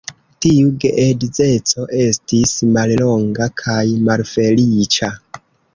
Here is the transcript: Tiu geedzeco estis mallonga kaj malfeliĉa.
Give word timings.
Tiu 0.43 0.69
geedzeco 0.83 1.85
estis 2.07 2.57
mallonga 2.79 3.51
kaj 3.65 3.81
malfeliĉa. 4.11 5.17